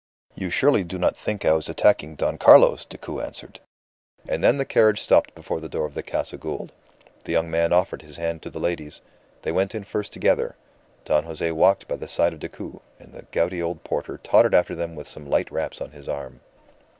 "You 0.33 0.49
surely 0.49 0.83
do 0.83 0.97
not 0.97 1.15
think 1.15 1.45
I 1.45 1.51
was 1.51 1.69
attacking 1.69 2.15
Don 2.15 2.39
Carlos!" 2.39 2.85
Decoud 2.85 3.19
answered. 3.21 3.59
And 4.27 4.43
then 4.43 4.57
the 4.57 4.65
carriage 4.65 4.99
stopped 4.99 5.35
before 5.35 5.59
the 5.59 5.69
door 5.69 5.85
of 5.85 5.93
the 5.93 6.01
Casa 6.01 6.37
Gould. 6.37 6.71
The 7.25 7.33
young 7.33 7.51
man 7.51 7.71
offered 7.71 8.01
his 8.01 8.17
hand 8.17 8.41
to 8.41 8.49
the 8.49 8.59
ladies. 8.59 9.01
They 9.43 9.51
went 9.51 9.75
in 9.75 9.83
first 9.83 10.11
together; 10.11 10.55
Don 11.05 11.25
Jose 11.25 11.51
walked 11.51 11.87
by 11.87 11.97
the 11.97 12.07
side 12.07 12.33
of 12.33 12.39
Decoud, 12.39 12.79
and 12.99 13.13
the 13.13 13.27
gouty 13.31 13.61
old 13.61 13.83
porter 13.83 14.17
tottered 14.17 14.55
after 14.55 14.73
them 14.73 14.95
with 14.95 15.07
some 15.07 15.29
light 15.29 15.51
wraps 15.51 15.79
on 15.79 15.91
his 15.91 16.09
arm. 16.09 16.39